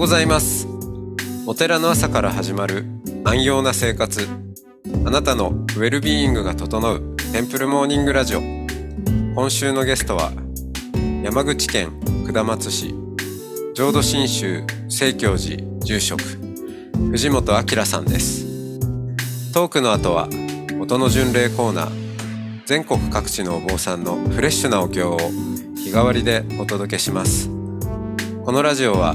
[0.00, 0.66] ございます。
[1.46, 2.86] お寺の朝から始まる
[3.22, 4.26] 安養な生活。
[5.04, 8.40] あなたのウェルビーイングが整うテンプルモーニングラジオ。
[8.40, 10.32] 今週のゲストは
[11.22, 12.94] 山口県下松市
[13.74, 16.22] 浄土真宗聖教寺住職
[17.10, 18.46] 藤本明さんです。
[19.52, 20.30] トークの後は
[20.80, 25.18] 音の巡礼コーナー全国各地のお坊さんのフレッシュなお経を
[25.76, 27.50] 日替わりでお届けします。
[28.46, 29.14] このラジオは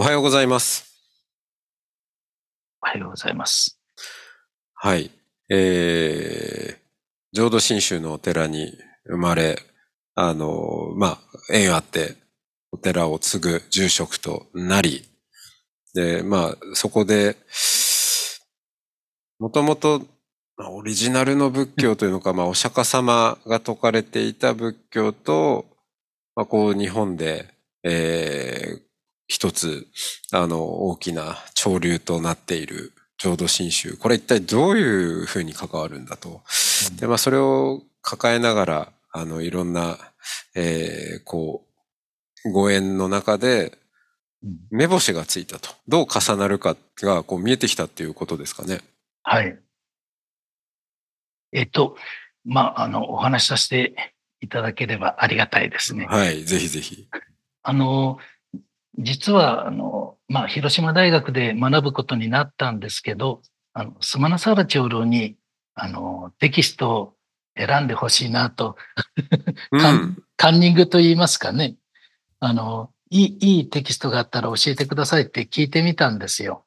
[0.00, 0.96] おはようございます
[2.82, 3.78] おはようございます。
[4.72, 5.10] はい
[5.50, 6.76] えー、
[7.34, 8.72] 浄土真宗のお寺に
[9.04, 9.58] 生まれ
[10.14, 11.18] あのまあ
[11.52, 12.16] 縁あって
[12.72, 15.04] お寺を継ぐ住職となり
[15.92, 17.36] でまあそこで
[19.38, 20.00] もともと
[20.56, 25.66] まあオリジナルの仏教というのか、まあ、お釈迦様が説かれていた仏教と、
[26.34, 27.48] まあ、こう日本で、
[27.84, 28.89] えー
[29.30, 29.86] 一つ、
[30.32, 33.96] あの、大きな潮流となっている浄土真宗。
[33.96, 36.42] これ一体どういうふうに関わるんだと。
[36.98, 39.98] で、まあ、それを抱えながら、あの、いろんな、
[40.56, 41.64] えーこ
[42.44, 43.80] う、ご縁の中で、うん
[44.70, 45.68] 目星がついたと。
[45.86, 48.80] どう重なるかが、こう、見えてきたっていうことですかね。
[49.22, 49.58] はい。
[51.52, 51.94] えっと、
[52.46, 56.06] まあ、あの、お話しさせていただければありがたいですね。
[56.06, 57.06] はい、ぜひぜひ。
[57.62, 58.18] あの、
[59.02, 65.36] 実は、あの、まあ、広島大学で学ぶことになったんですけど、あの、スマナサーラ長老に、
[65.74, 67.14] あの、テキストを
[67.56, 68.76] 選んでほしいなと、
[69.70, 70.24] カンうん。
[70.36, 71.76] カンニングと言いますかね。
[72.38, 76.64] あの、いい、いいテキストがあったら教えてくださいって聞いてみたんですよ。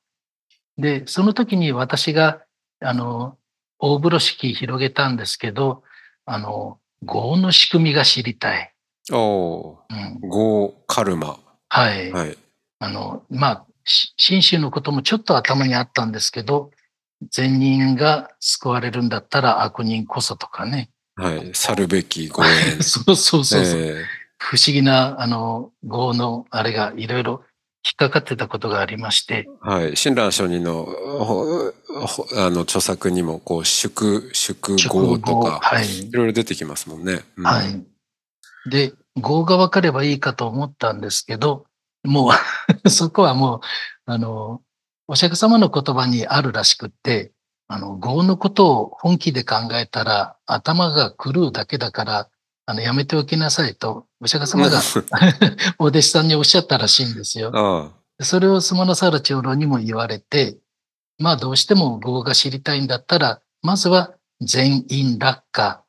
[0.77, 2.41] で、その時に私が、
[2.81, 3.37] あの、
[3.79, 5.83] 大風呂敷広げたんですけど、
[6.25, 8.73] あの、業の仕組みが知りたい。
[9.11, 11.37] おうん、ー、ゴーカルマ。
[11.73, 12.11] はい。
[12.11, 12.37] はい。
[12.77, 16.69] あの、まあ、し新宗のこともちょっと頭にあったんですけど、
[17.31, 20.91] 善人が救われるんだったら悪人こそとかね。
[21.15, 21.49] はい。
[21.53, 22.51] 去るべきご縁。
[22.83, 23.81] そうそうそうそう。
[23.81, 24.05] え
[24.37, 27.43] 不思議な、あの、業のあれがいろいろ
[27.83, 29.97] 引っかかってたことがありまして、ーはい。
[29.97, 30.87] 親鸞上人の、
[32.35, 36.11] あの、著作にも、こう、宿、宿号とか、はいい。
[36.11, 37.23] ろいろ出てきますもんね。
[37.37, 37.83] うんはい。
[38.69, 41.65] で、業が分かればいいかと思ったんですけど、
[42.03, 42.31] も
[42.83, 43.59] う、 そこはもう、
[44.05, 44.61] あの、
[45.07, 47.31] お釈迦様の言葉にあるらしくって、
[47.67, 52.29] あの、業のことを本気で考えたら、頭が狂うだけだから、
[52.65, 54.81] あの、やめておきなさいと、お釈迦様が
[55.79, 57.51] お弟子さんにおっしゃったらしいんですよ。
[57.53, 57.91] あ
[58.21, 60.57] それをスマナサーラ長老にも言われて、
[61.17, 65.83] まあどうしても業が知りたいんだったら、まずは善因落下、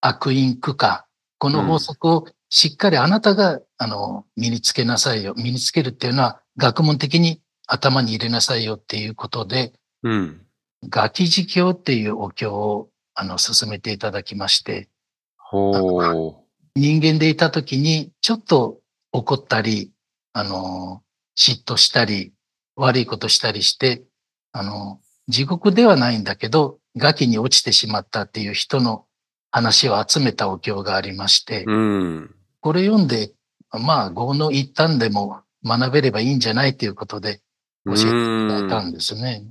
[0.00, 1.06] 悪因苦化、
[1.38, 5.34] この法則をしっかりあなたが、あの身につけなさいよ。
[5.36, 9.72] 身につけるっていうのは学問的に頭に入れなさいよっていうことで、
[10.04, 10.08] あ。
[10.08, 10.42] うん。
[10.88, 14.88] ガキ事教っていうお経をあの進めていただきまして、
[15.36, 16.48] ほう。
[16.76, 18.78] 人間でいた時にちょっと
[19.12, 19.90] 怒ったり、
[20.32, 21.02] あの、
[21.36, 22.32] 嫉妬したり、
[22.76, 24.04] 悪いことしたりして、
[24.52, 29.04] あの、地獄ではないんだけど、崖に落ちてしまったっていう人の
[29.50, 32.34] 話を集めたお経がありまして、うん。
[32.68, 33.32] これ読んで、
[33.70, 37.40] まあ、業の一端でも学べればいいんじゃないということで
[37.86, 39.46] 教えていただいたんですね。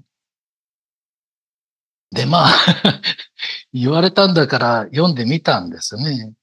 [2.12, 2.52] で、まあ、
[3.74, 6.36] 言われたんだから読んでみたんですね。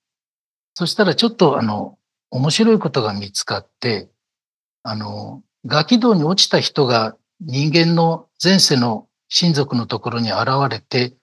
[0.75, 1.97] そしたらちょっとあの、
[2.33, 4.11] 面白いことが見つかって、
[4.83, 11.15] あの、ガキ道に落ちた人が人間の前世の親族のところに現れて、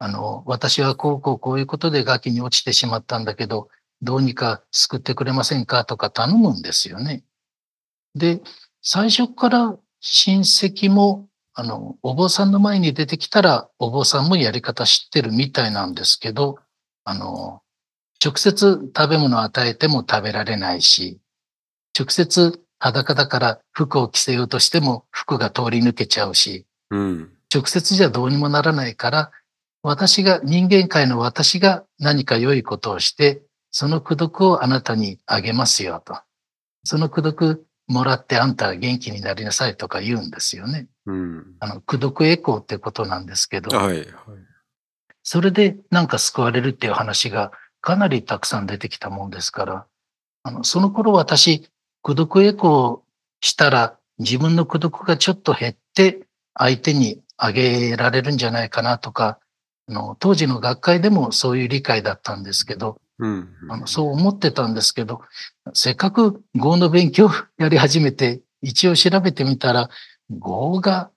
[0.00, 3.68] あの、私はこうこうこういうことでガキに落ちてしまったんだけど、
[4.02, 7.24] どうにか救ってくれませんかとか頼むんですよね。
[8.14, 8.40] で、
[8.82, 16.58] 最初から親戚も、あの、お坊さんの前に出てきたら、お坊さんもやり方知ってるみたいなんですけど、
[17.04, 17.62] あの、
[18.24, 21.20] 直接食べ物を与えても食べられないし、
[21.98, 27.32] 直接裸だから服を着せようとしても服が通り抜けちゃうし、うん。
[27.52, 29.30] 直接じゃどうにもならないから、
[29.82, 33.42] 私が、人間界の私が何か良いことをして、
[33.78, 36.16] その功徳をあなたにあげますよと。
[36.82, 40.88] その功徳もらってあんた元気になりなさいとか言うんですよね。
[41.04, 41.44] うん。
[41.60, 43.98] あの、苦毒エコーってことなんですけど、はい。
[43.98, 44.06] はい。
[45.22, 47.52] それでなんか救われるっていう話が
[47.82, 49.86] かなりたくさん出てきたもんですから、
[50.42, 51.68] あの、その頃私、
[52.00, 59.38] 苦毒エコーしたら自分の苦毒がちょっと減って相手にあげられるんじゃないかなとか、
[59.86, 63.48] あの、当時の学会でもそういう理解だったんですけど、うん。
[63.68, 65.22] あの、そう思ってたんですけど、
[65.72, 69.88] せっかく語の勉強 やり始めて、一応調べてみたら、
[70.30, 71.10] 語が、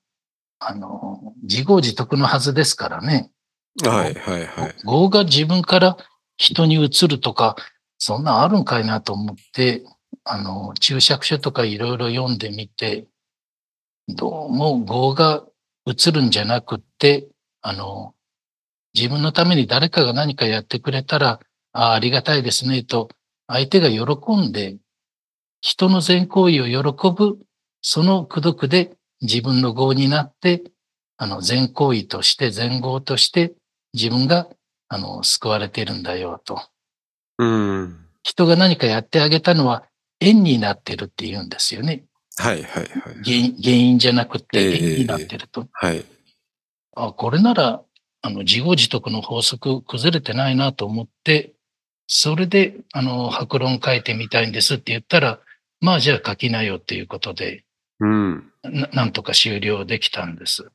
[0.59, 3.31] あの、自業自得のはずですからね。
[3.83, 4.13] はい。
[4.13, 4.45] はい。
[4.45, 4.75] はい。
[4.83, 5.97] 語が自分から
[6.37, 7.55] 人に移るとか、
[7.97, 9.83] そんなんあるんかいなと思って、
[10.23, 13.07] あの、注釈書とかいろいろ読んでみて、
[14.07, 15.45] どうも語が
[15.85, 17.27] 移るんじゃなくって、
[17.61, 18.15] あの、
[18.93, 21.39] 自分のために誰かが何かやってくれたら、
[21.73, 23.09] あありがたいですねと、
[23.47, 24.77] 相手が喜んで、
[25.61, 27.39] 人の善行為を喜ぶ、
[27.81, 30.63] その功徳で自分の業になって、
[31.17, 33.53] あの、善行為として、善行として、
[33.93, 34.47] 自分が、
[34.87, 36.61] あの、救われているんだよと。
[37.37, 38.05] うん。
[38.23, 39.83] 人が何かやってあげたのは
[40.19, 42.05] 縁になってるって言うんですよね。
[42.37, 42.63] はい。
[42.63, 42.83] はい。
[42.83, 42.85] はい。
[43.23, 45.67] 原因原因じゃなくてええ縁になってると。
[45.71, 46.05] はい。
[46.95, 47.81] あ、これなら、
[48.21, 51.53] あの、自業自得の法則崩れてないなと思って、
[52.11, 55.39] それで、あの、白論書いてみたいんですって言ったら、
[55.79, 57.63] まあじゃあ書きなよっていうことで、
[57.99, 58.51] うん。
[58.63, 60.71] ななんとか終了できたんです。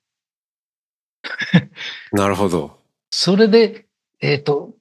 [2.12, 2.78] なるほど。
[3.10, 3.86] それで、
[4.20, 4.74] えっ、と、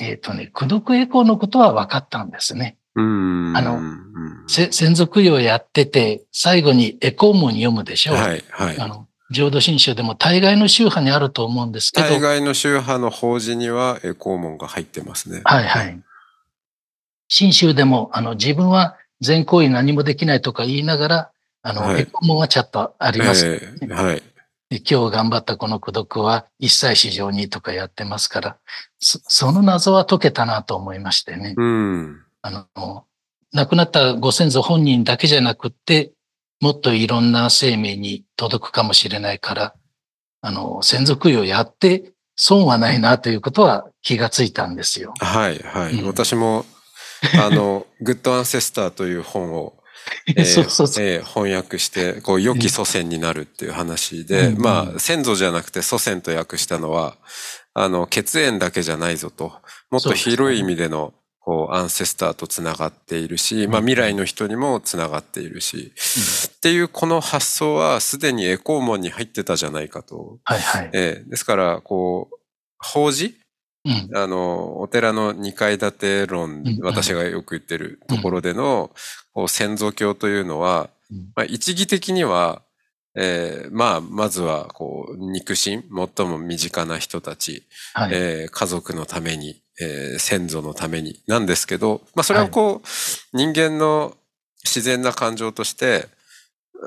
[0.00, 2.76] えっ、とね、功徳エコーのことは分かったんですね。
[2.96, 3.56] うん。
[3.56, 3.80] あの
[4.48, 8.16] 先祖供養やってて、最後にエコー門読むでしょう。
[8.16, 8.44] はい。
[8.50, 8.80] はい。
[8.80, 15.42] あの、浄土真宗でも大概の宗派にあると思うんですけど、大概の宗派の法事にはエコー門が入ってますね。
[15.44, 16.00] はいはい。
[17.28, 21.30] 真宗でも、あの、自分は善行為何もできないとか言いながら、
[21.62, 24.22] あの、はいエコー門はちゃんとあります、ええはい。
[24.70, 28.56] で今日頑張ったこの功徳は一切市場にとかやってますから、
[28.98, 31.54] そその謎は解けたなと思いましてね。
[31.56, 32.22] うん。
[32.42, 33.04] あの、
[33.52, 36.12] 亡くなったご先祖本人だけじゃなくって、
[36.60, 39.74] もっといろんな生命に届くかもしれないから、
[40.42, 45.14] あの、先祖供養やって損はないなということは気がついたんですよ。
[45.20, 45.58] はい。
[45.58, 45.94] はい。
[45.94, 46.66] うん私も、
[47.38, 49.74] あの、グッドアンセスターという本を、
[50.26, 57.16] え翻訳して、こう、良き祖先になるっていう話で、うんまあ、先祖じゃなくて祖先と訳したのは、
[57.74, 59.52] あの、血縁だけじゃないぞと、
[59.90, 61.12] もっと広い意味での、
[61.50, 65.92] こう、アンセスターとつながっているし、まあ、うん未来の人にもつながっているし、
[66.56, 70.38] っていうこの発想はすでにエコー門に入ってたじゃないかと。
[70.44, 70.90] はいはい。
[70.92, 72.36] えーですから、こう、
[72.78, 73.34] 法事？
[73.84, 74.16] うん。
[74.16, 78.92] あの、お寺の二階建て論うん、私がよく言ってるところでの、
[79.34, 81.32] こう先祖教というのは、うん。
[81.34, 82.62] まあ、一義的には、
[83.16, 85.82] えーまあ、まずは、こう、肉親、
[86.16, 87.64] 最も身近な人たち、
[87.94, 88.10] はい。
[88.14, 94.16] えー家族のために、えー先祖のために、なんですけど、まあ、それはこう、人間の
[94.64, 96.06] 自然な感情として、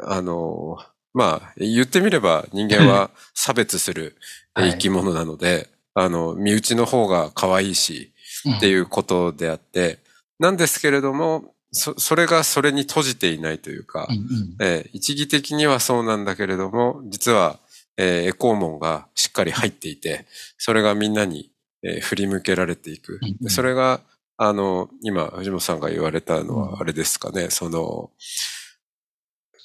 [0.05, 0.77] あの、
[1.13, 4.15] まあ、言ってみれば人間は 差別する
[4.53, 4.71] はい。
[4.73, 8.13] 生き物なので、あの、身内の方が可愛いし、
[8.57, 9.99] ってういうことであって、
[10.39, 14.13] なんですけれども、そ、それがそれに閉じていないというか、ん。
[14.13, 14.55] うんうん。
[14.61, 17.59] えー一義的にはそうなんだけれども、実は、
[17.97, 20.25] えーエコー門がしっかり入っていて、
[20.57, 21.51] それがみんなに、
[21.83, 23.19] えー振り向けられていく。
[23.47, 24.01] それが、
[24.37, 26.71] あの、今、藤本さんが言われたのうん。
[26.71, 28.11] は、あれですかね、その、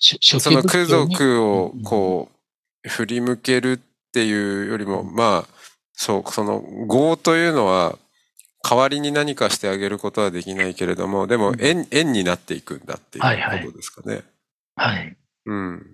[0.01, 2.29] その空族をこ
[2.85, 3.79] う、振り向けるっ
[4.13, 5.55] ていうよりも、まあ、
[5.93, 7.99] そう、その業というのは、
[8.69, 13.61] 代わりに何かしてあげることはできないけれども、でもうん縁、縁になっていくんだってはいはい。
[13.61, 14.23] いうことですかね。
[14.77, 15.17] はい。
[15.47, 15.87] うん。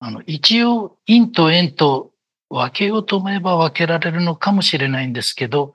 [0.00, 2.12] あの、一応、陰と縁と
[2.50, 5.74] 分けようと思えば分けられるのかもしれないんですけど、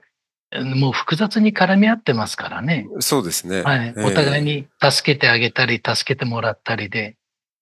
[0.61, 2.87] もう複雑に絡み合ってますからね。
[2.99, 3.63] そうですね。
[3.63, 3.87] はい。
[3.87, 4.43] ええお互い。
[4.43, 7.17] に助けてあげたり、助けてもらったりで、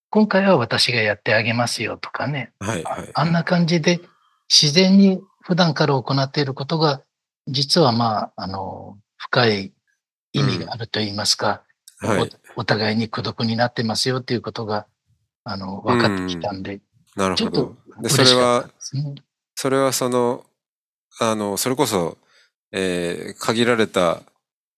[0.09, 2.51] 今回は私がやってあげますよとかね。
[2.59, 3.09] はいはい。
[3.13, 4.01] あんな感じで
[4.49, 7.01] 自然に普段から行っていることが、
[7.47, 9.73] 実はまあ、あの、深い
[10.33, 11.63] 意味があると言いますか、
[11.99, 12.29] はい。
[12.55, 14.87] おお互いに孤独になってますよっていうことが、
[15.45, 16.81] あの、分かってきたんで、
[17.15, 17.80] なるほどちょっと。
[18.01, 18.69] で、それは。
[19.55, 20.45] それはその、
[21.19, 22.17] あの、それこそ、
[22.71, 24.21] えー限られた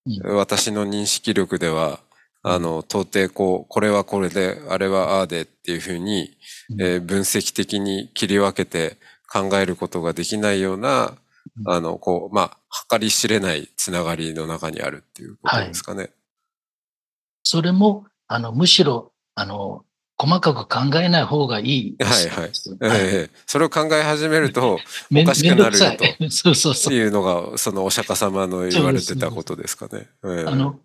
[0.06, 0.36] うん。
[0.36, 2.00] 私の認識力では、
[2.42, 6.36] あの、到底こう、これはこれで、あれはああでっていうふうに、
[6.72, 6.82] うん。
[6.82, 8.98] えー分析的に切り分けて
[9.32, 11.14] 考えることができないような、
[11.66, 11.72] うん。
[11.72, 12.58] あの、こう、まあ、
[12.90, 16.10] 計り知れないつながりの中にあるっていうことですかね。
[17.44, 19.86] それも、あの、むしろ、あの、
[20.24, 22.52] 細かく考えない方がいいはいはい。
[22.82, 26.94] ええそれを考え始めると、め おかしくなるよと そうそうそう。
[26.94, 30.08] いうのが、そのお釈迦様の言われてたことですかね。
[30.24, 30.80] ええあの、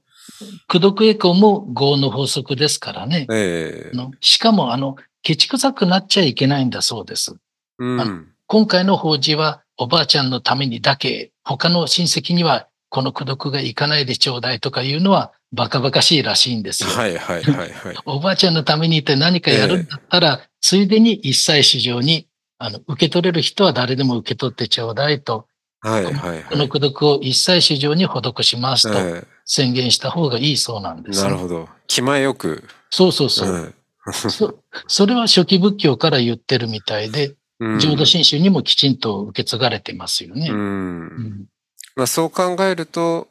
[0.66, 3.28] 苦毒エコーも業の法則ですからね。
[3.30, 7.36] ええしかも、あの、ケチくさくなっちゃいけないんだそうです。
[7.78, 8.26] うん。
[8.48, 16.90] 今回の法事はおばあちゃんのためにだけ、他の親戚にはこの苦毒がいかないでちょうだいとかいうのはバカバカしいらしいんですよ。
[16.90, 17.96] はいはいはいはい。
[18.04, 22.28] おばあちゃんのためにって何かやるんだったら、ついでに一切市場に
[22.58, 25.46] あの受け取れる人は誰でも受け取ってちょうだいと、
[25.80, 26.14] はいはい
[26.44, 26.68] このはい。
[26.68, 31.68] 苦毒を一切市場に施しますとえ宣言した方がいいそうなんでえす、なるほど。
[31.86, 32.64] 気前よく。
[32.90, 33.48] そうそうそう。
[33.50, 33.74] うん
[34.10, 40.48] そそれは初期仏教から言ってるみたいで、うん浄土真宗にもきちんと受け継がれてますよね。
[40.50, 40.54] う。
[40.54, 41.46] うんん
[41.94, 43.28] まあそう考えると、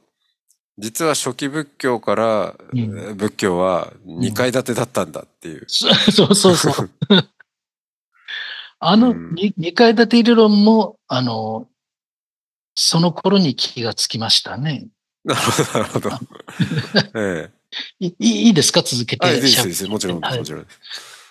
[0.79, 2.55] 実は初期仏教から
[3.15, 5.65] 仏教は2階建てだったんだっていう。
[5.67, 6.89] そ そうそうそう。
[8.79, 11.67] あのうんに二階建て理論も、あの、
[12.75, 14.87] その頃に気がつきましたね。
[15.23, 16.09] なるほど、なるほど。
[17.19, 17.49] え
[17.99, 18.83] いいいいですか？
[18.83, 19.27] 続けて。
[19.33, 19.87] いいです、いいです。
[19.87, 20.67] もちろんもちろん。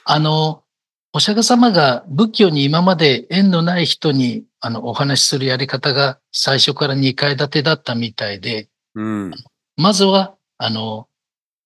[0.04, 0.64] あの、
[1.12, 9.34] お釈迦様が仏教に今まで縁のない人にあのお話しするやり方が最初から二階建てだったみたいで、うん。
[9.76, 11.06] まずは、あの、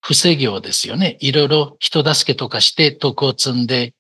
[0.03, 1.17] 不正業ですよね。
[1.21, 3.95] いろいろ人助けとかして徳を積んで、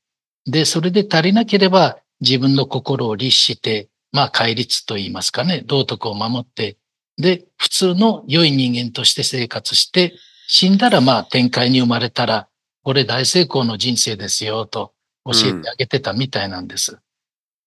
[0.46, 6.76] で、それで足りなければ自分の心を律して、まあ、戒律と言いますかね、道徳を守って、
[7.16, 10.14] で、普通の良い人間として生活して、
[10.48, 12.48] 死んだらまあ、天界に生まれたら、
[12.82, 14.94] これ大成功の人生ですよ、と
[15.24, 16.98] 教えてあげてたみたいなんです。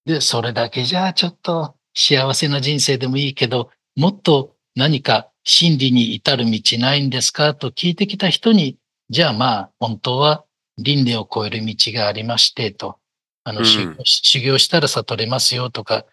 [0.06, 7.54] で、それだけじゃちょっと幸せな人生でもいいけど、もっと何か真理に至る道ないんですか？
[7.56, 8.78] と聞いてきた人に、
[9.10, 10.46] じゃあまあ本当は
[10.78, 12.98] 輪廻を超える道がありましてと、
[13.44, 13.66] あの、うん
[14.06, 16.06] 修行したら悟れますよとか、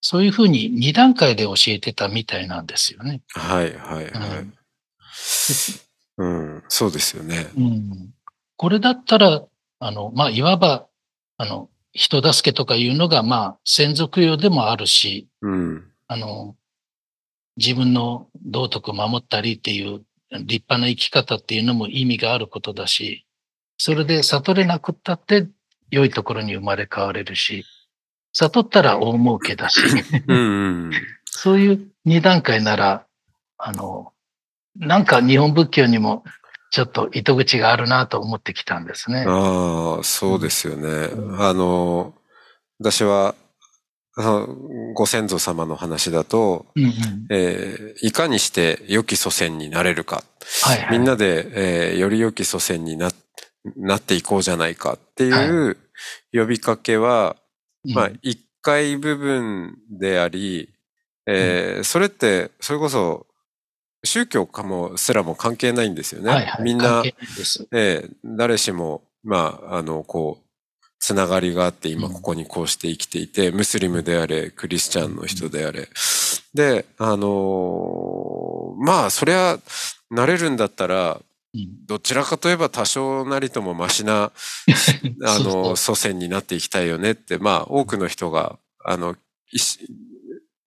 [0.00, 3.22] そういうふうに二段階で教えてたみたいなんですよね。
[3.30, 4.46] はいはいはい。
[6.16, 7.50] うん、そうですよね。
[7.56, 8.14] うん、
[8.56, 9.42] これだったら、
[9.80, 10.86] あの、まあ、いわば、
[11.38, 15.90] あの、人助けとかいうのが、まあ、専属用でもあるし、うん。
[16.06, 16.54] あの、
[17.56, 23.26] 自分の道徳を守ったりっていう立派な生き方っていうのも意味があることだし、
[23.76, 25.48] それで悟れなくったって
[25.90, 27.64] 良いところに生まれ変われるし、
[28.32, 29.80] 悟ったら大儲けだし、
[30.26, 30.90] うんうん。
[31.24, 33.06] そういう二段階なら、
[33.58, 34.12] あの、
[34.76, 36.24] なんか日本仏教にも
[36.70, 39.24] ちょっと糸口があるなと思ってきたんですね。
[39.28, 40.88] ああ、そうですよね。
[40.88, 42.14] うんあの、
[42.80, 43.36] 私は、
[44.94, 46.92] ご先祖様の話だと、うんうん
[47.30, 50.22] えーいかにして良き祖先になれるか。
[50.62, 50.98] はいはい。
[50.98, 53.10] みんなで、えーより良き祖先にな
[53.76, 55.76] なっていこうじゃないかっていう
[56.32, 57.36] 呼びかけは、
[57.86, 60.68] うんまあ、一回部分であり、
[61.26, 63.26] えーそれって、それこそ、
[64.04, 66.30] 宗教かもすらも関係ないんですよね。
[66.30, 66.62] はいはい。
[66.62, 67.02] みんな。
[67.06, 67.14] え
[67.72, 70.43] え誰しも、まあ、あの、こう、
[71.04, 72.14] つながりがあって、今うん。
[72.14, 75.90] ここにこうして生きていて、ムスリムであれ、クリスチャンの人であれ。
[76.54, 79.58] で、あのーまあ、そりゃ、
[80.10, 81.20] なれるんだったら、
[81.52, 81.86] うん。
[81.86, 84.32] どちらかといえば多少なりともマシな、
[85.26, 89.14] あの、う祖先になっていきたいよねって、まあ、多くの人が、あの、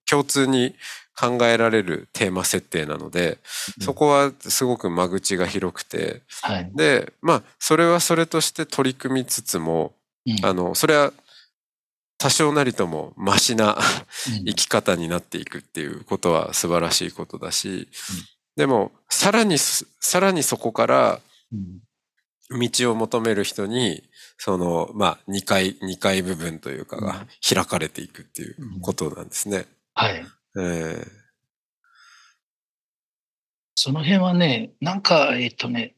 [0.07, 0.75] 共通に
[1.19, 3.39] 考えられるテーマ設定なので、
[3.79, 3.83] うん。
[3.85, 6.69] そこはすごく間口が広くて、はい。
[6.75, 9.96] で、まあ、それはそれとして取り組みつつも、うん
[10.43, 11.13] あの、それは
[12.17, 13.77] 多少なりともマシな
[14.29, 14.45] うん。
[14.45, 17.87] 生き方になっていくっていうことは素晴らしいことだし、
[18.55, 21.19] でも、さらにす、さらにそこから
[21.51, 21.81] うん。
[22.49, 24.03] 道を求める人に、
[24.37, 29.65] その、まあ、二階、二階部分というかが開かれていくっていうことなんですね。
[29.93, 30.25] はい。
[30.57, 31.05] え。
[33.75, 35.96] その辺はね、なんか、えっとね、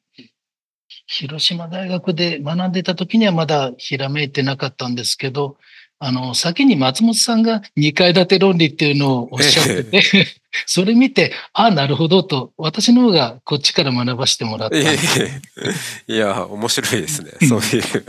[1.11, 5.57] 広島大学で学んでた時にはまだひらめいてなかったんですけど、
[5.97, 10.01] あの、先に松本さんが2階建て論理っていうのをおっしゃってて、
[10.67, 14.77] それ見て、ああ、なるほどと、私の方がこっちから学ばせてもらった。
[14.77, 14.83] い
[16.07, 17.31] や、面白いですね。
[17.41, 18.05] うんそういう。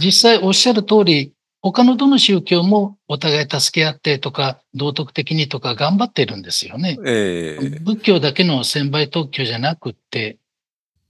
[0.00, 6.96] 実際おっしゃる通り、他のどの宗教もお互い助け合ってとか、道徳的にとか頑張ってるんですよね。
[7.04, 10.38] ええ仏教だけの専売特許じゃなくって、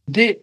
[0.09, 0.40] で、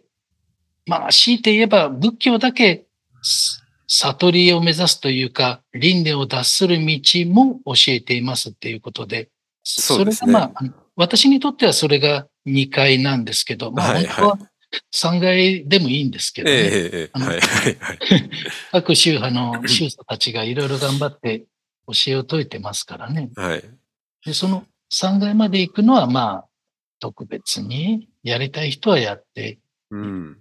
[0.86, 2.86] まあ、強いて言えば仏教だけ
[3.22, 9.30] す悟りを目指すというか、輪廻を脱する道も教えていますっていうことで、
[9.64, 14.40] それがまあ、あの私にとってはそれが2回なんですけど、まあはい本当は
[14.94, 16.50] 3階でもいいんですけど。
[18.72, 21.46] 各宗派の宗祖たちがいろいろ頑張って
[21.88, 23.30] 教えを説いてますからね。
[23.36, 23.64] はい。
[24.26, 26.48] で、その3階まで行くのはまあ、
[27.00, 29.60] 特別にやりたい人はやって、
[29.92, 30.38] うん。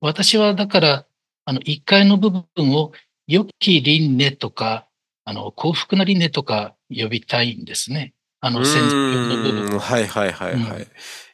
[0.00, 1.06] 私はだから、
[1.44, 2.92] あの、1階の部分を
[3.26, 4.86] 良き輪廻とか、
[5.24, 8.14] あの、幸福な輪廻とか呼びたいんですね。
[8.40, 10.78] あの、先祖教の部分はいはいはいはい。
[10.78, 10.86] うん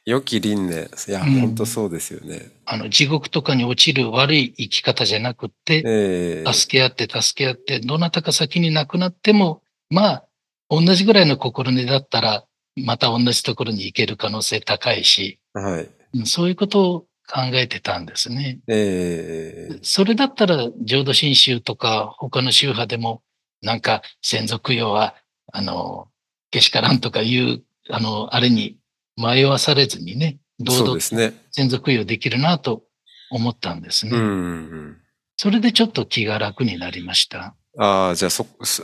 [0.06, 0.90] 良き輪廻。
[1.08, 2.50] いや、うん本当そうですよね。
[2.66, 10.24] あの、地獄とかに落ちる悪い生き方じゃなくって、ええ助け合って助け合って、どなたか先に亡くなっても、まあ、
[10.68, 12.44] 同じぐらいの心根だったら、
[12.76, 15.88] また同じところに行ける可能性高いし、はい。
[16.14, 18.60] うんそういうことを考えてたんですね。
[18.68, 23.22] ええそれだったら、浄土真宗とか他の宗派でも、
[23.62, 25.14] なんか先祖供養は、
[25.52, 26.08] あの、
[26.50, 28.78] けしからんとかいう、あの、あれに
[29.16, 31.00] 迷わされずにね、堂々。
[31.00, 31.32] 先
[31.70, 32.84] 祖供養できるなと
[33.30, 34.16] 思ったんですね。
[34.16, 34.96] うんうん。
[35.36, 37.54] それでちょっと気が楽になりました。
[37.78, 38.82] ああ、じゃあそ、そ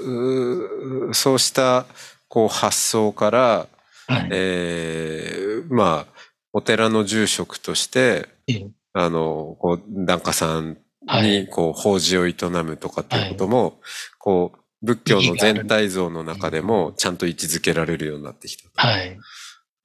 [1.13, 1.87] そうした、
[2.29, 3.69] こう、発想から、
[4.09, 4.29] はい。
[4.33, 6.20] ええまあ、
[6.53, 13.81] お寺の住職として、ええあの、こう、檀家さんはいに、こう、法事を営むとかっていうことも、
[14.19, 18.69] こう、仏教の全体像の中でも、ちゃんと位置づけられるようになってきた。
[18.75, 19.17] はい。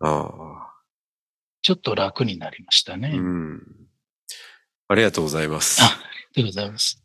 [0.02, 0.72] あ
[1.62, 3.12] ちょっと楽になりましたあ、ね。
[3.14, 3.62] あうん。
[4.88, 5.84] ありがとうございます。
[5.84, 5.88] あ
[6.36, 7.05] りがとうございます。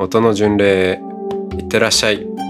[0.00, 1.00] 音の巡礼
[1.58, 2.47] いってらっしゃい。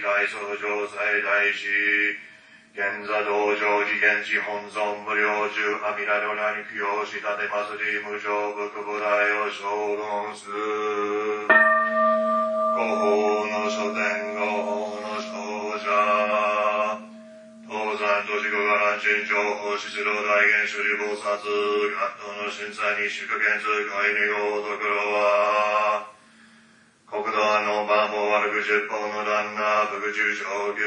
[0.00, 0.64] 大創造
[0.96, 2.16] 在大師、
[2.72, 9.04] 現座道場次元地本尊無料中阿弥陀如来に供養し立てますり無常仏菩提
[9.36, 10.48] を承論す。
[12.72, 15.28] 五法の書店五法の勝
[15.76, 15.84] 者。
[17.68, 21.20] 東山都市五河南新情報出動大元処理菩薩。
[21.20, 26.09] 葛藤の審査に祝言通会におところは。
[27.10, 30.46] 国土あの場も悪く十方の旦那、副中上
[30.78, 30.80] 級、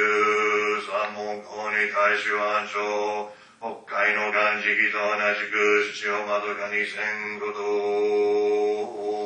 [0.88, 3.28] 三門公に大衆安生、
[3.60, 7.04] 北海の岩石と同じく、七をまどかに千
[7.36, 9.23] んこと。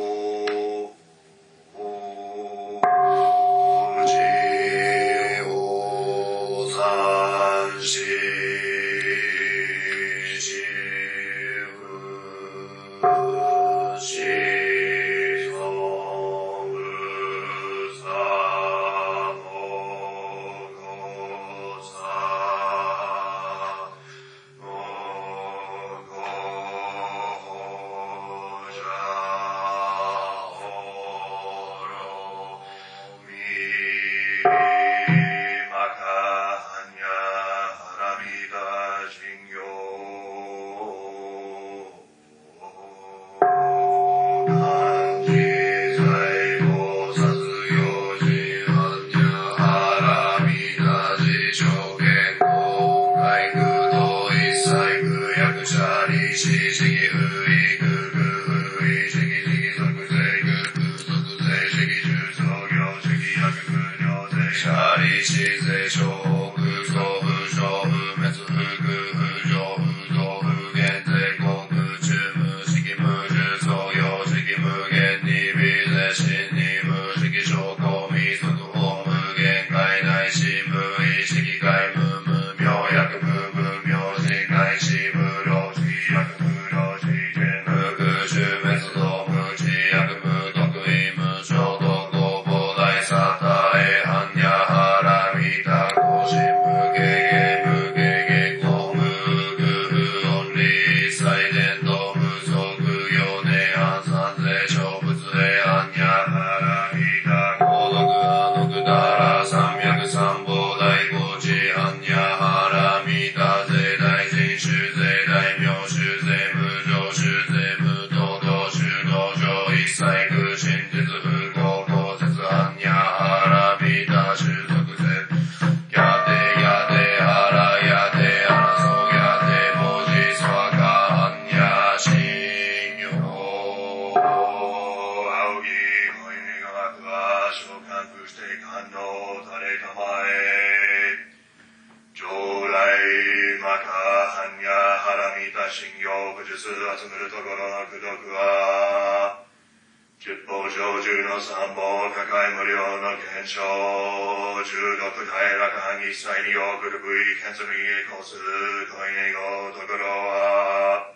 [151.37, 157.77] の三宝高い無料の検証、重毒平らかに一切に送る部位、検査に
[158.09, 161.13] こす、恋にごところは、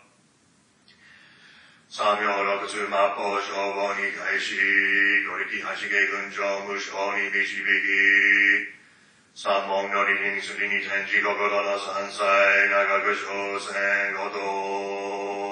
[1.90, 4.62] 三名六通魔法消防に開始、取
[5.42, 8.78] り木八下群青無償に導き、
[9.34, 12.22] 三門よりにすりに天地心の三歳、
[12.70, 13.74] 長く小戦
[14.22, 15.51] ごと、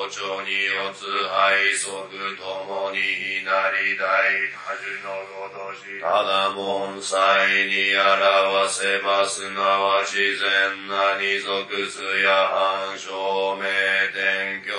[0.00, 2.08] えば誇張に四つ背則
[2.40, 6.00] ともになり大多樹のごとし。
[6.00, 13.12] ただ門祭に表せばすなわち善な二属つや反証
[13.60, 13.68] 明
[14.16, 14.72] 天教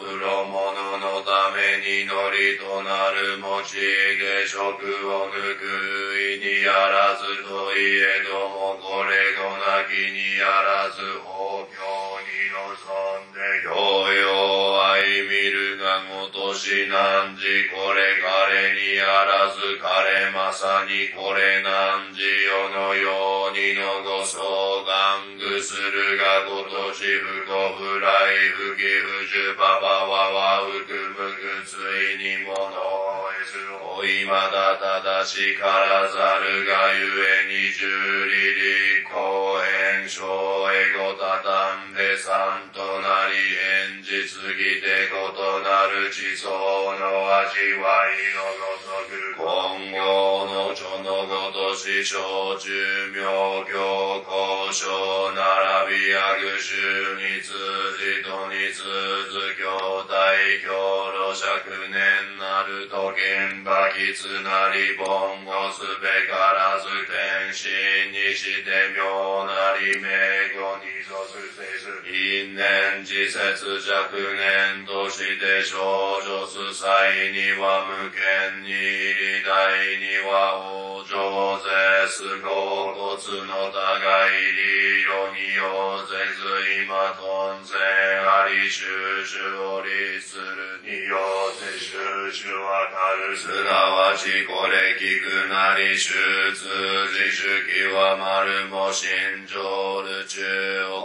[0.00, 4.64] 風呂物のために乗りとなる持ち下食
[5.04, 5.68] を抜く
[6.16, 11.76] 意にあらずといえどもこれごなきにあらず法教
[12.24, 12.72] に臨
[13.20, 13.72] んで教
[14.12, 14.31] 養
[15.92, 28.08] がごとしなんじこれ彼にあらず彼まさにこれなんじ世のようにのご相願ぐするがごとし不幸不来
[28.56, 33.21] 不義不樹パパはわうくむくついにもの。
[33.98, 37.10] おいまだただしからざるがゆ
[37.42, 39.58] えに十里立公
[39.98, 40.22] 演小
[40.70, 43.34] エゴたたんで三となり
[43.98, 45.18] 演じすぎて異
[45.66, 52.22] なる地層の味わいのごとく今後の書のごとし小
[52.62, 52.70] 中
[53.10, 56.78] 妙教交渉並びやぐ衆
[57.18, 57.52] に通
[57.98, 58.86] じとに通
[59.34, 60.14] ず兄弟
[60.62, 67.72] 教路釈年なると現場きつなり凡語すべからず天心
[68.12, 73.40] にして妙なり名語に属せず因縁自節
[73.88, 75.80] 若年として少
[76.20, 82.52] 女す際には無権に入り大には往生ぜすご
[82.92, 83.16] 骨
[83.48, 88.84] の互い理論に用ぜず今頓然あり収
[89.24, 91.16] 集を立するによ
[91.48, 91.96] って収
[92.32, 96.10] 集わかるすなわちこれ聞くなり手
[96.58, 96.66] 通
[97.14, 99.06] 自主きは丸も心
[99.46, 100.42] 情る中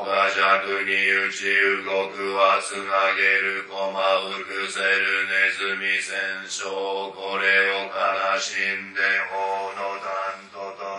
[0.02, 1.46] 岡弱に打ち
[1.86, 6.18] 動くはつなげる駒うくせるネズミ戦
[6.50, 6.74] 勝
[7.14, 7.94] これを悲
[8.42, 9.00] しんで
[9.30, 10.17] 法のた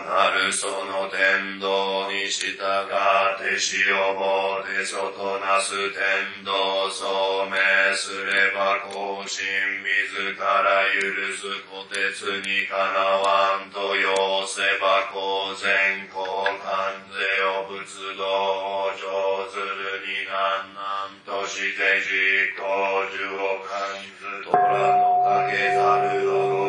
[0.09, 7.53] なるその天道に従って死をもて外なす天道聡明
[7.93, 14.09] すれば更新自ら許す虎鉄にかなわんと要
[14.49, 16.17] せば公然交
[16.57, 22.65] 換税を仏道を上ずるになんなんとして実行
[23.13, 26.68] 樹を感ず虎の影ざるの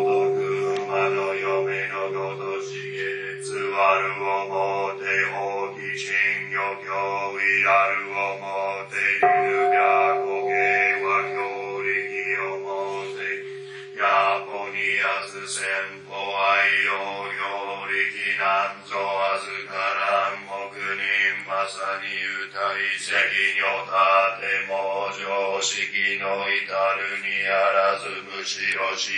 [3.80, 11.24] あるをもておきちんよきょういあるをもてゆるがこけげは
[11.80, 13.24] りきをもて
[13.96, 17.32] やこにあずせんぽあいよう
[17.88, 20.49] りきなんぞあずからん
[21.60, 22.08] まさに
[22.48, 23.92] 歌い責任を立
[24.40, 29.12] ても上式の至るにあらずむしろ白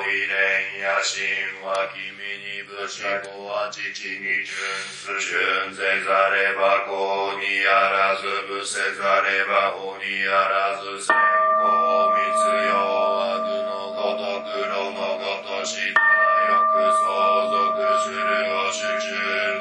[0.00, 2.08] い蓮や神は君
[2.40, 11.68] にぶし子は父に純す純ぜざれば子にあらずぶせざれば子にあらず先行
[12.16, 12.80] 密用
[13.28, 18.24] 悪のごと黒のごとしたらよく相続する
[18.56, 19.53] を主中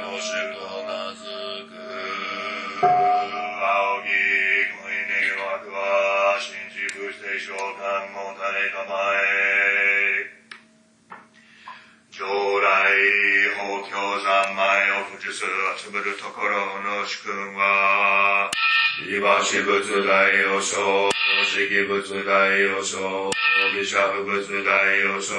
[7.39, 10.34] 召喚も垂れたまえ
[12.12, 12.93] 将来
[13.58, 18.52] 法教三昧を不実集めるところの主君は
[19.10, 21.10] イワシ仏大予想、
[21.43, 23.32] 式仏大予想、
[23.76, 25.36] ビシャフ仏大予想、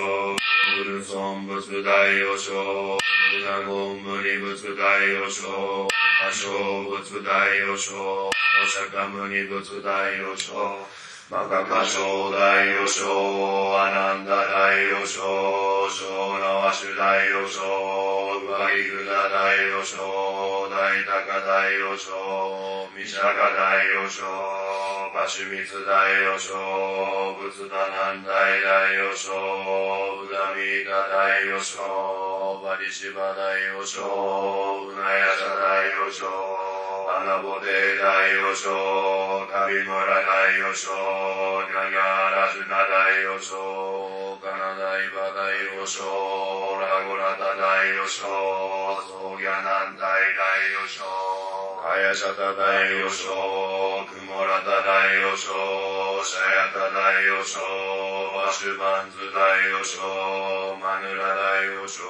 [0.80, 5.86] ウルソン仏大予想、ウナゴンムニ仏大予想、
[6.28, 8.30] アショウ仏大予想、
[8.66, 10.52] シャカムニ仏大予想、
[11.30, 13.00] マカカショウ大予想、
[13.80, 15.24] アナンダ大予想、
[15.88, 20.04] ショウナワシュ大予想、ウワギグダ大予想、
[20.68, 22.12] 大高大予想、
[22.92, 24.20] ミシャカ大予想、
[25.16, 26.52] バシュミツ大予想、
[27.40, 28.28] 仏ダナン大
[28.60, 36.28] 大予想、ウダミーダ大予想、バリシバ大予想、ウナヤサ大予想、
[37.16, 38.54] アナボデ大予
[39.64, 48.28] 想、カビムラ大予想、ニャニャラズナ大予想、カナダイバ大予想、ラゴラタ大予想、
[49.08, 51.00] ソギャナン大大予想、
[51.80, 55.48] カヤシャタ大予想、クモラタ大予想、
[56.24, 57.60] シャヤタ大予想、
[58.36, 62.04] ワシュバンズ大予想、マヌラ大予想、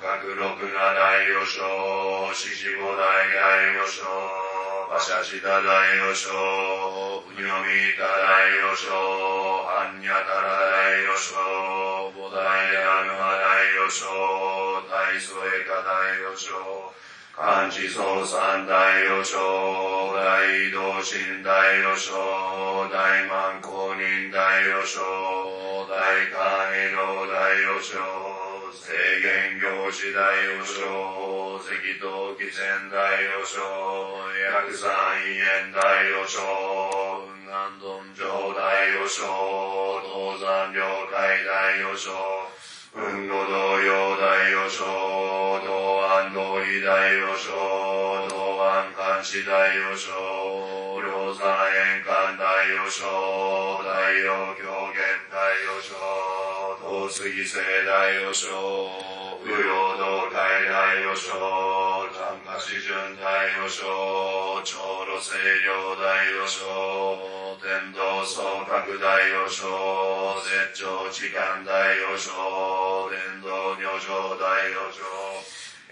[0.00, 4.51] カクロクナ大予想、シシボ大大予想、
[4.92, 6.28] パシャシタ大予想、
[7.24, 8.92] プニョミタ大予想、
[9.88, 14.04] アンニャタラ大予想、ボダイヤヌマ大予想、
[14.92, 16.52] 大ソエカ大予想、
[17.32, 19.40] 漢字総三大予想、
[20.12, 22.12] 大道神大予想、
[22.92, 25.00] 大満公認大予想、
[25.88, 25.96] 大
[26.28, 27.96] 官への大予想、
[28.72, 33.60] 制限行事大予想、赤道貴船大予想、
[34.32, 34.88] 薬山
[35.28, 39.28] 院大予想、雲南頓上大予想、
[40.00, 42.12] 東山領海大予想、
[42.96, 44.86] 雲後同様大予想、
[45.60, 47.52] 東安道理大予想、
[48.28, 50.08] 東安監視大予想、
[51.02, 53.04] 両山円環大予想、
[53.84, 56.41] 大陽狂言大予想、
[56.92, 57.56] 東杉聖
[57.88, 58.52] 大予想、
[59.40, 61.32] 不陽道海大予想、
[62.12, 63.80] 丹波市順大予想、
[64.62, 64.76] 長
[65.08, 66.60] 路清涼大予想、
[67.64, 69.64] 天道総拡大予想、
[70.44, 72.28] 絶頂時間大予想、
[73.08, 75.31] 天道女上大予想、永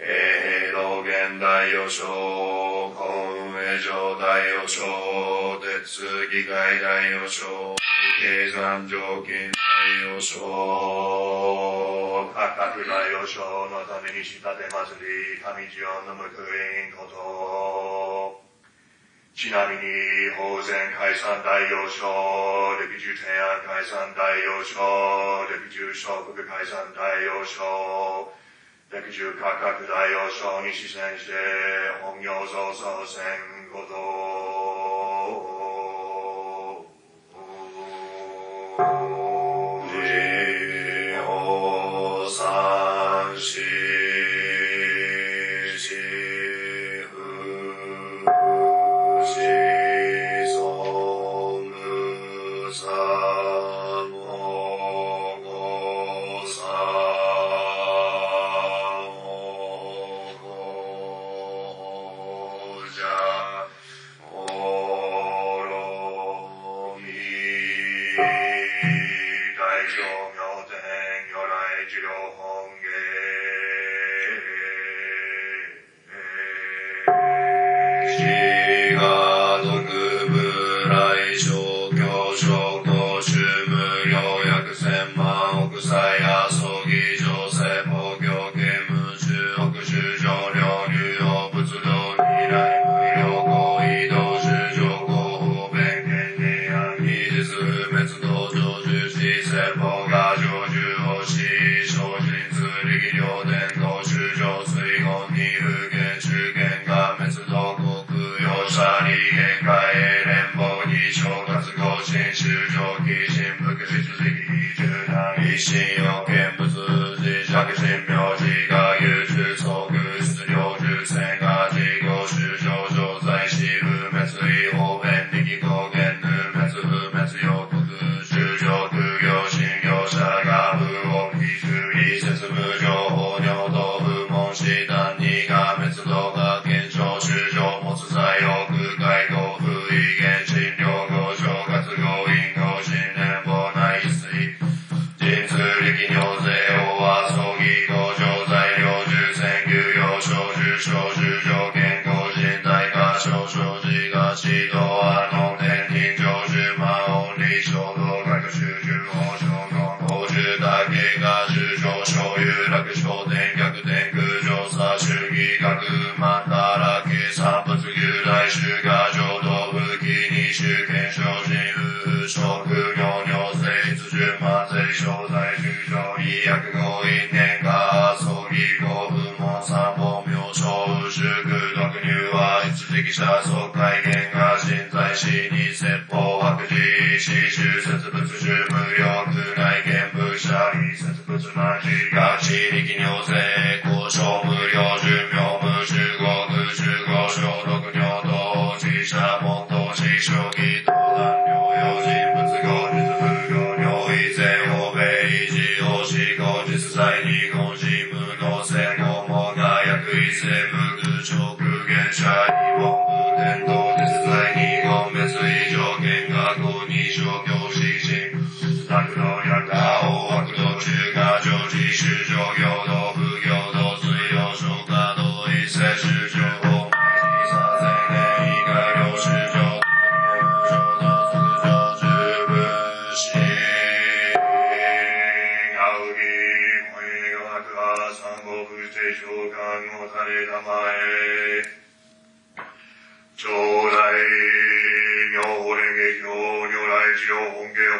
[0.01, 2.03] 平道元大予想、
[2.97, 3.05] 公
[3.53, 4.81] 運営上大予想、
[5.61, 7.75] 鉄議会大予想、
[8.19, 9.59] 経産条件大
[10.15, 10.39] 予想、
[12.33, 18.41] 価格大予想のために仕立て祭り、上地をのむくいんこと。
[19.35, 19.81] ちなみに、
[20.33, 28.40] 法然解散大要衝、歴中天安解散大要衝、歴中小国解散大要衝、
[28.91, 31.31] 百獣価格大王将に視線して、
[32.01, 33.23] 本業造造戦
[33.71, 34.50] ごと。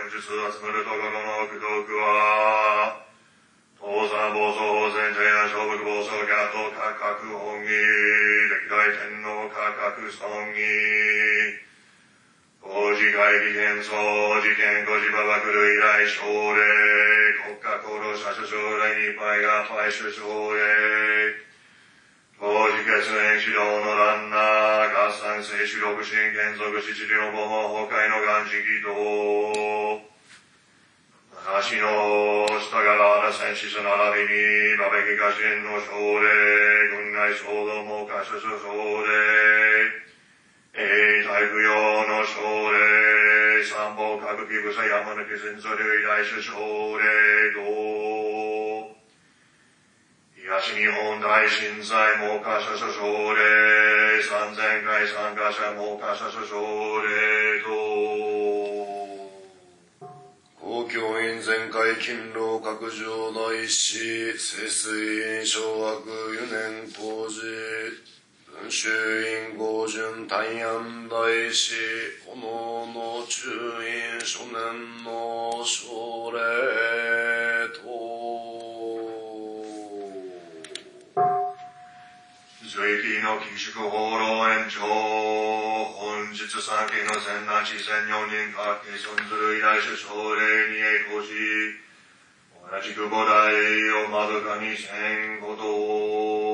[0.01, 3.05] 療本家を集めるところの苦毒は
[3.77, 10.25] 東山暴走法前世な小仏暴走キャット価格本義歴代天皇価格尊
[10.57, 11.61] 義
[12.65, 13.13] 工事会
[13.45, 13.93] 議変装
[14.41, 16.65] 事件ご自馬爆類来奨励
[17.45, 20.25] 国家功労者所奨励日敗が敗首奨
[20.57, 21.50] 励
[22.41, 28.89] 当時決年指導のランナー合算静止六神建続死治療母も崩壊の元式と
[31.37, 33.85] 私の下からな戦士並
[34.25, 40.01] びに馬べき家臣の奨励軍内衝動も過失奨励
[40.73, 40.81] 永
[41.29, 48.60] 大不要の奨励三宝歌舞伎武者山抜き戦争類大首奨励と
[50.51, 56.59] 東日本大震災猛火者所奨励三千回参加者猛火者所奨
[56.99, 57.69] 励と
[60.59, 66.03] 公共院全会勤労閣上大師清水院小学
[66.35, 67.39] 4年工事
[68.51, 68.89] 文集
[69.21, 71.15] 院合順大安大
[71.49, 71.75] 師
[72.27, 73.47] 炎の中
[73.87, 76.39] 院初年の奨励
[77.81, 78.20] と
[82.71, 91.35] 随記の寄宿放浪延長本日三期の千那地千四人各家存ずる依頼者奨励に栄光し
[92.63, 93.51] 同じく五代
[94.07, 94.87] を窓かに千
[95.43, 96.50] 五と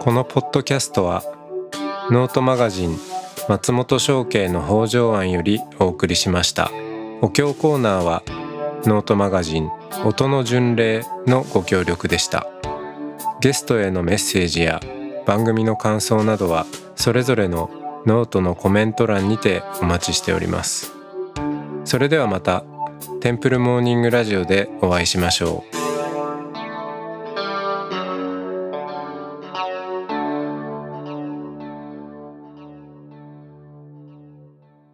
[0.00, 1.22] このポッドキャストは
[2.10, 2.96] ノートマガジン
[3.50, 6.70] 松本紹圭の方丈庵よりお送りしました。
[7.20, 8.22] お経コーナーは
[8.86, 9.68] ノートマガジン
[10.06, 12.46] 音の巡礼のご協力でした。
[13.42, 14.80] ゲストへのメッセージや
[15.26, 16.64] 番組の感想などは
[16.96, 17.70] それぞれの
[18.06, 20.92] ノートのコメント欄にてお待ちしております。
[21.84, 22.64] それではまた
[23.20, 25.69] テンプルモーニングラジオでお会いしましょう。